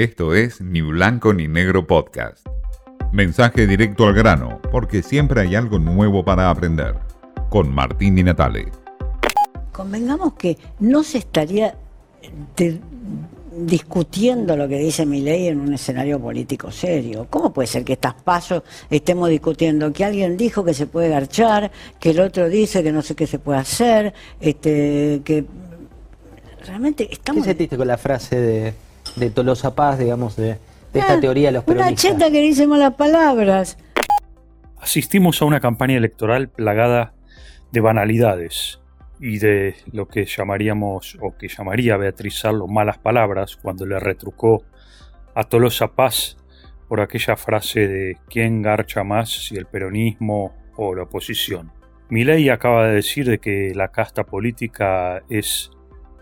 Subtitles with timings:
[0.00, 2.46] Esto es Ni Blanco ni Negro Podcast.
[3.12, 6.94] Mensaje directo al grano, porque siempre hay algo nuevo para aprender.
[7.50, 8.68] Con Martín Di Natale.
[9.70, 11.74] Convengamos que no se estaría
[12.56, 12.80] de-
[13.54, 17.26] discutiendo lo que dice mi ley en un escenario político serio.
[17.28, 21.70] ¿Cómo puede ser que estas pasos estemos discutiendo que alguien dijo que se puede garchar,
[21.98, 25.44] que el otro dice que no sé qué se puede hacer, este, que
[26.64, 28.74] realmente ¿Qué estamos sentiste con la frase de,
[29.16, 30.56] de Tolosa Paz, digamos, de,
[30.92, 32.12] de esta Ah, teoría de los una peronistas?
[32.12, 33.76] cheta que dice malas palabras.
[34.80, 37.12] Asistimos a una campaña electoral plagada
[37.70, 38.80] de banalidades
[39.20, 44.64] y de lo que llamaríamos o que llamaría Beatriz Sarlo malas palabras cuando le retrucó
[45.34, 46.36] a Tolosa Paz
[46.88, 51.70] por aquella frase de quién garcha más si el peronismo o la oposición.
[52.08, 55.70] Milei acaba de decir de que la casta política es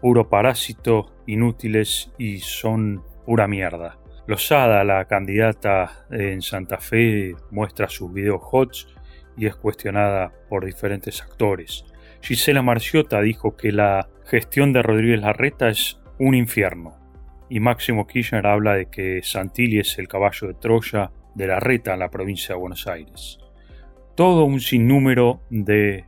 [0.00, 3.98] puro parásito, inútiles y son pura mierda.
[4.26, 8.88] Lozada, la candidata en Santa Fe, muestra sus videos hots
[9.36, 11.84] y es cuestionada por diferentes actores.
[12.20, 16.96] Gisela Marciota dijo que la gestión de Rodríguez Larreta es un infierno.
[17.48, 22.00] Y Máximo Kirchner habla de que Santilli es el caballo de Troya de Larreta en
[22.00, 23.38] la provincia de Buenos Aires.
[24.14, 26.04] Todo un sinnúmero de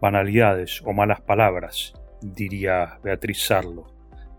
[0.00, 1.92] banalidades o malas palabras,
[2.22, 3.86] diría Beatriz Sarlo.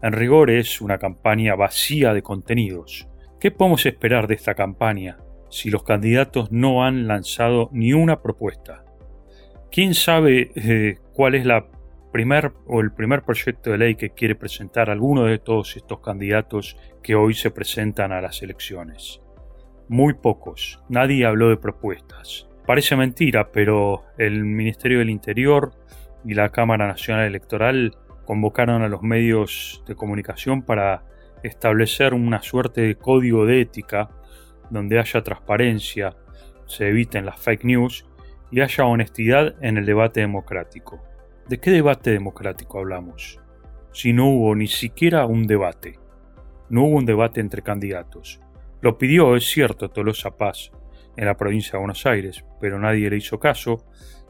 [0.01, 3.07] En rigor es una campaña vacía de contenidos.
[3.39, 5.17] ¿Qué podemos esperar de esta campaña
[5.49, 8.83] si los candidatos no han lanzado ni una propuesta?
[9.71, 11.67] ¿Quién sabe eh, cuál es la
[12.11, 16.77] primer o el primer proyecto de ley que quiere presentar alguno de todos estos candidatos
[17.01, 19.21] que hoy se presentan a las elecciones?
[19.89, 20.79] Muy pocos.
[20.89, 22.47] Nadie habló de propuestas.
[22.65, 25.71] Parece mentira, pero el Ministerio del Interior
[26.25, 31.03] y la Cámara Nacional Electoral convocaron a los medios de comunicación para
[31.43, 34.09] establecer una suerte de código de ética
[34.69, 36.15] donde haya transparencia,
[36.65, 38.05] se eviten las fake news
[38.49, 41.03] y haya honestidad en el debate democrático.
[41.47, 43.39] ¿De qué debate democrático hablamos?
[43.91, 45.99] Si no hubo ni siquiera un debate.
[46.69, 48.39] No hubo un debate entre candidatos.
[48.81, 50.71] Lo pidió, es cierto, Tolosa Paz
[51.17, 53.85] en la provincia de Buenos Aires, pero nadie le hizo caso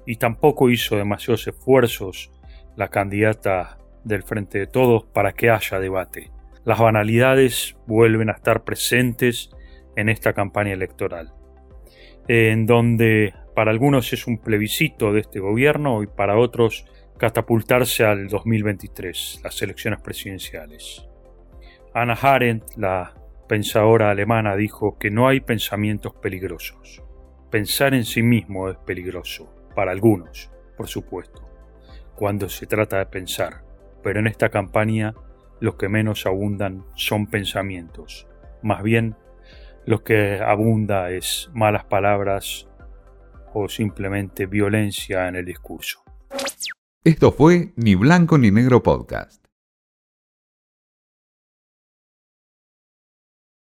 [0.05, 2.31] y tampoco hizo demasiados esfuerzos
[2.75, 6.31] la candidata del Frente de Todos para que haya debate.
[6.65, 9.49] Las banalidades vuelven a estar presentes
[9.95, 11.33] en esta campaña electoral,
[12.27, 16.85] en donde para algunos es un plebiscito de este gobierno y para otros
[17.17, 21.07] catapultarse al 2023, las elecciones presidenciales.
[21.93, 23.13] Anna Arendt, la
[23.53, 27.03] pensadora alemana, dijo que no hay pensamientos peligrosos.
[27.51, 31.47] Pensar en sí mismo es peligroso, para algunos, por supuesto,
[32.15, 33.63] cuando se trata de pensar,
[34.01, 35.13] pero en esta campaña
[35.59, 38.27] los que menos abundan son pensamientos,
[38.63, 39.15] más bien
[39.85, 42.67] lo que abunda es malas palabras
[43.53, 46.03] o simplemente violencia en el discurso.
[47.03, 49.42] Esto fue Ni Blanco ni Negro Podcast.